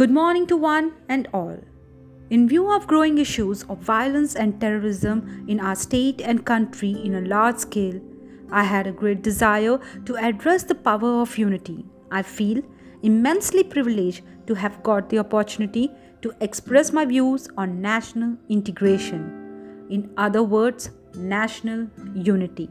[0.00, 1.58] Good morning to one and all.
[2.30, 7.16] In view of growing issues of violence and terrorism in our state and country in
[7.16, 8.00] a large scale,
[8.50, 11.84] I had a great desire to address the power of unity.
[12.10, 12.62] I feel
[13.02, 15.90] immensely privileged to have got the opportunity
[16.22, 19.86] to express my views on national integration.
[19.90, 22.70] In other words, national unity.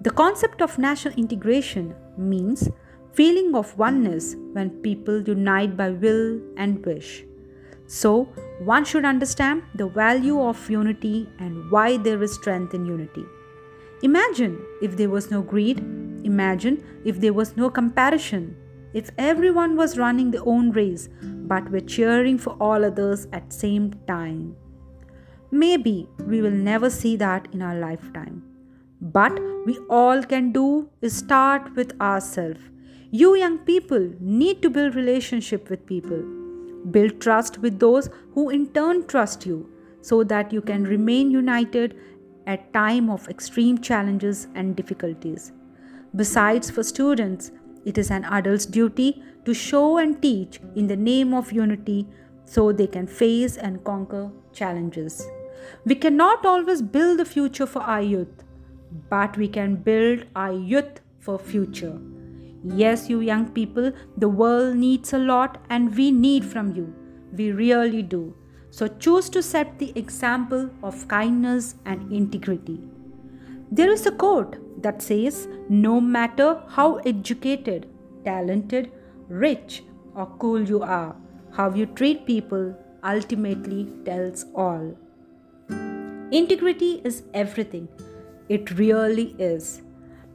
[0.00, 2.68] The concept of national integration means
[3.14, 7.24] feeling of oneness when people unite by will and wish.
[7.86, 8.24] So,
[8.60, 13.24] one should understand the value of unity and why there is strength in unity.
[14.02, 15.78] Imagine if there was no greed,
[16.24, 18.56] imagine if there was no comparison,
[18.94, 23.92] if everyone was running their own race but were cheering for all others at same
[24.06, 24.56] time.
[25.50, 28.42] Maybe we will never see that in our lifetime.
[29.02, 32.71] But we all can do is start with ourselves
[33.14, 36.22] you young people need to build relationship with people.
[36.90, 39.68] Build trust with those who in turn trust you
[40.00, 41.94] so that you can remain united
[42.46, 45.52] at time of extreme challenges and difficulties.
[46.16, 47.50] Besides for students,
[47.84, 52.08] it is an adult's duty to show and teach in the name of unity
[52.46, 55.26] so they can face and conquer challenges.
[55.84, 58.42] We cannot always build the future for our youth,
[59.10, 62.00] but we can build our youth for future.
[62.64, 66.94] Yes, you young people, the world needs a lot and we need from you.
[67.32, 68.34] We really do.
[68.70, 72.80] So choose to set the example of kindness and integrity.
[73.70, 77.88] There is a quote that says no matter how educated,
[78.24, 78.92] talented,
[79.28, 79.82] rich,
[80.14, 81.16] or cool you are,
[81.52, 84.96] how you treat people ultimately tells all.
[86.30, 87.88] Integrity is everything.
[88.48, 89.82] It really is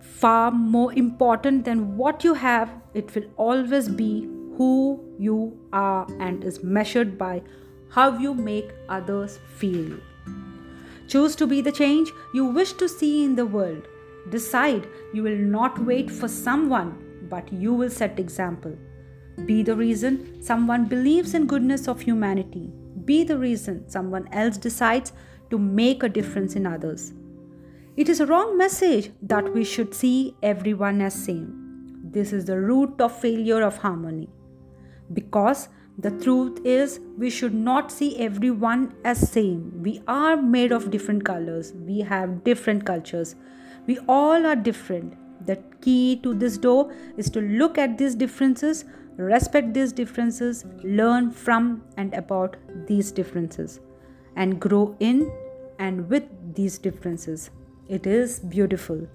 [0.00, 2.70] far more important than what you have.
[2.94, 7.42] It will always be who you are and is measured by
[7.90, 9.98] how you make others feel.
[11.08, 13.88] Choose to be the change you wish to see in the world.
[14.28, 18.76] Decide you will not wait for someone, but you will set example.
[19.44, 22.70] Be the reason someone believes in goodness of humanity.
[23.04, 25.12] Be the reason someone else decides
[25.50, 27.12] to make a difference in others.
[27.96, 31.98] It is a wrong message that we should see everyone as same.
[32.04, 34.28] This is the root of failure of harmony.
[35.12, 35.68] Because
[35.98, 39.82] the truth is we should not see everyone as same.
[39.82, 41.72] We are made of different colors.
[41.72, 43.34] We have different cultures.
[43.88, 45.16] We all are different.
[45.46, 48.84] The key to this door is to look at these differences,
[49.16, 52.56] respect these differences, learn from and about
[52.86, 53.80] these differences,
[54.36, 55.30] and grow in
[55.80, 56.24] and with
[56.54, 57.50] these differences.
[57.94, 59.08] It is beautiful.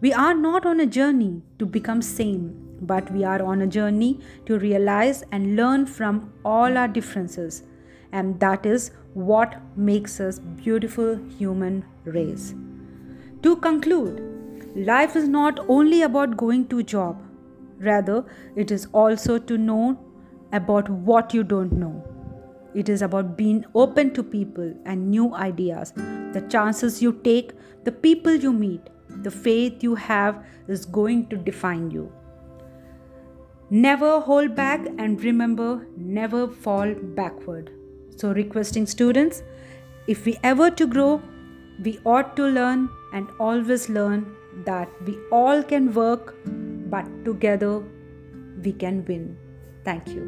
[0.00, 4.20] We are not on a journey to become same, but we are on a journey
[4.46, 7.62] to realize and learn from all our differences.
[8.12, 12.54] And that is what makes us beautiful human race.
[13.42, 14.24] To conclude,
[14.74, 17.22] life is not only about going to job.
[17.78, 18.24] Rather,
[18.54, 20.02] it is also to know
[20.52, 22.02] about what you don't know.
[22.74, 25.92] It is about being open to people and new ideas.
[26.36, 27.52] The chances you take,
[27.84, 28.90] the people you meet,
[29.22, 32.12] the faith you have is going to define you.
[33.70, 37.70] Never hold back and remember, never fall backward.
[38.16, 39.42] So, requesting students,
[40.06, 41.22] if we ever to grow,
[41.82, 44.26] we ought to learn and always learn
[44.66, 46.34] that we all can work,
[46.90, 47.82] but together
[48.62, 49.38] we can win.
[49.86, 50.26] Thank you.